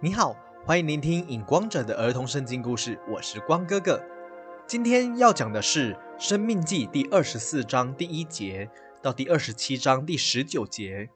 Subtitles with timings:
[0.00, 4.00] 你好，欢迎聆听影光者的儿童圣经故事，我是光哥哥。
[4.64, 8.70] 今天要讲的是《生命记》第二十四章第一节
[9.02, 11.10] 到第二十七章第十九节，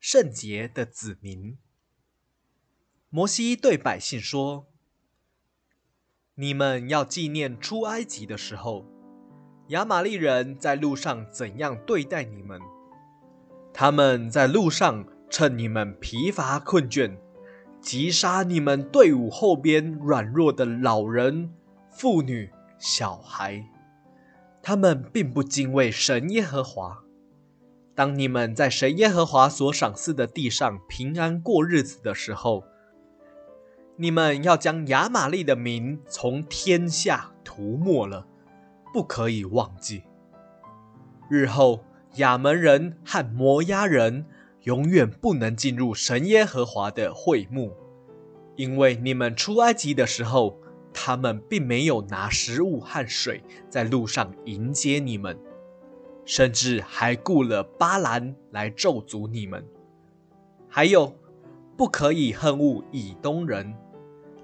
[0.00, 1.58] 圣洁的子民。
[3.10, 4.64] 摩西对百姓说
[6.36, 8.86] ：“你们要纪念出埃及的时候，
[9.68, 12.58] 亚玛利人在路上怎样对待你们。
[13.74, 17.18] 他们在路上趁你们疲乏困倦。”
[17.82, 21.52] 击杀你们队伍后边软弱的老人、
[21.90, 23.66] 妇女、小孩，
[24.62, 27.02] 他们并不敬畏神耶和华。
[27.92, 32.62] 当你们在神耶和华所赏赐的地上平安过日子的时候，
[33.96, 38.28] 你们要将亚玛利的名从天下涂抹了，
[38.94, 40.04] 不可以忘记。
[41.28, 44.24] 日后亚门人和摩押人。
[44.64, 47.72] 永远不能进入神耶和华的会幕，
[48.54, 50.56] 因为你们出埃及的时候，
[50.92, 55.36] 他们并没有拿食物和水在路上迎接你们，
[56.24, 59.66] 甚至还雇了巴兰来咒诅你们。
[60.68, 61.12] 还有，
[61.76, 63.74] 不可以恨恶以东人，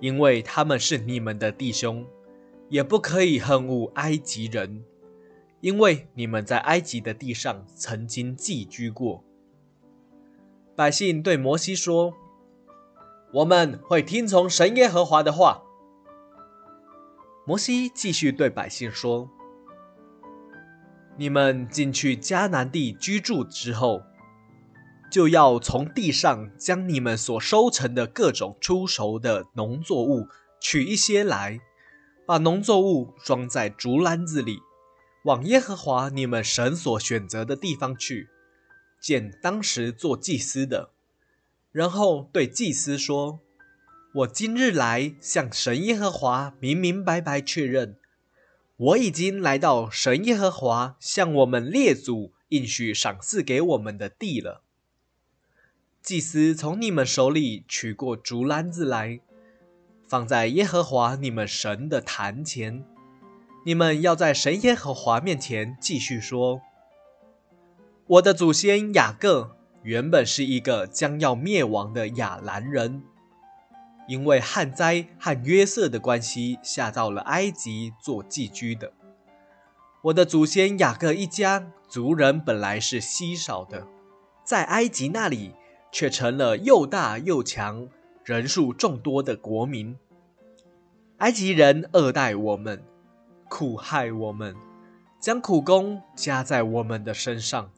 [0.00, 2.02] 因为他们是你们的弟兄；
[2.68, 4.82] 也不可以恨恶埃及人，
[5.60, 9.22] 因为你们在埃及的地上曾经寄居过。
[10.78, 12.14] 百姓对摩西说
[13.34, 15.64] ：“我们会听从神耶和华的话。”
[17.44, 19.28] 摩西继续对百姓说
[21.18, 24.02] ：“你们进去迦南地居住之后，
[25.10, 30.28] 就要从地上将你们所收成的各种出熟的农作物
[30.60, 31.58] 取一些来，
[32.24, 34.60] 把农作物装在竹篮子里，
[35.24, 38.28] 往耶和华你们神所选择的地方去。”
[39.00, 40.90] 见当时做祭司的，
[41.72, 43.40] 然后对祭司说
[44.14, 47.96] ：“我今日来向神耶和华明明白白确认，
[48.76, 54.62] 我已经来到神耶和华向我们列祖应许赏赐给我们的地了。”
[56.02, 59.20] 祭司从你们手里取过竹篮子来，
[60.06, 62.84] 放在耶和华你们神的坛前。
[63.66, 66.62] 你们要在神耶和华面前继续说。
[68.08, 73.02] 我的祖先雅各原本是一个将要灭亡的亚兰人，
[74.08, 78.94] 因为旱灾和约瑟的关系，下到了埃及做寄居的。
[80.04, 83.86] 我的祖先雅各一家族人本来是稀少的，
[84.42, 85.54] 在埃及那里
[85.92, 87.88] 却成了又大又强、
[88.24, 89.98] 人数众多的国民。
[91.18, 92.82] 埃及人恶待我们，
[93.50, 94.56] 苦害我们，
[95.20, 97.70] 将苦功加在我们的身上。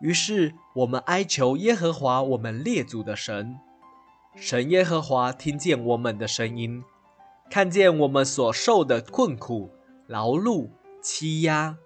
[0.00, 3.58] 于是我们哀求耶和华我们列祖的神，
[4.34, 6.84] 神耶和华听见我们的声音，
[7.48, 9.70] 看见我们所受的困苦、
[10.06, 10.68] 劳碌、
[11.00, 11.78] 欺压，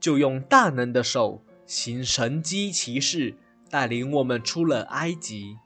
[0.00, 3.36] 就用大能的手行神机骑士，
[3.68, 5.58] 带领我们出了埃及，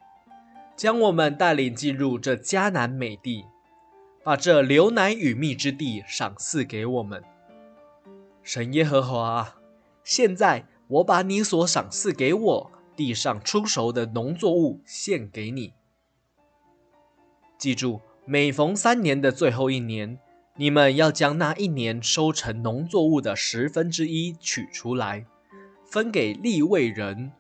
[0.77, 3.45] 将我们带领进入这迦南美地，
[4.25, 7.23] 把这流奶与蜜之地赏赐给我们。
[8.43, 9.55] 神耶和华，
[10.03, 10.67] 现在。
[10.95, 15.73] 我把你所赏赐给我地上出熟的农作物献给你。
[17.59, 20.21] 记住，每逢三年的最后一年，
[20.57, 25.27] 你们要将那一年收成农作物的十分之一取出来，
[25.85, 27.33] 分给立位人，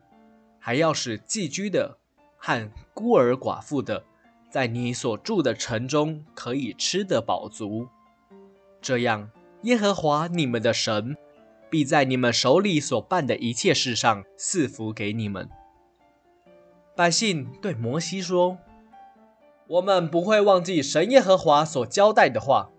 [0.58, 1.98] 还要使寄居的
[2.36, 4.02] 和孤儿寡妇的，
[4.50, 7.86] 在你所住的城中可以吃得饱足。
[8.82, 9.30] 这样，
[9.62, 11.16] 耶和华你们的神。
[11.74, 15.50] 必在你们手里所办的一切事上赐福给你们。
[16.94, 18.58] 百姓对摩西说
[19.66, 22.70] ：“我们不会忘记神耶和华所交代的话，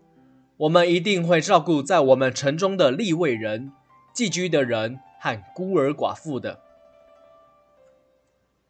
[0.56, 3.74] 我们一定会照顾在我们城中的立位人、
[4.14, 6.62] 寄居的人和孤儿寡妇的。”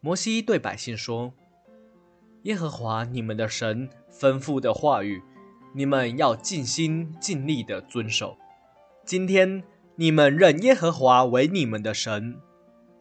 [0.02, 1.34] 摩西对百姓说
[2.42, 5.22] ：“耶和华你们的神吩咐的话语，
[5.72, 8.36] 你们要尽心尽力的遵守。
[9.04, 9.62] 今天。”
[9.98, 12.38] 你们认耶和华为你们的神，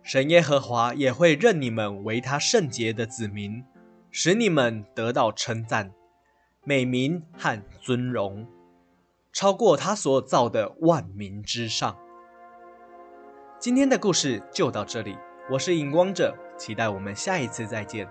[0.02, 3.66] 神耶和华也会认你们为他圣洁的子民，
[4.10, 5.92] 使你们得到称赞、
[6.64, 8.48] 美名和尊荣，
[9.34, 11.98] 超过他所造的万民之上。
[13.60, 15.18] 今天的故事就到这里，
[15.52, 18.08] 我是荧光者，期待我们下一次再见。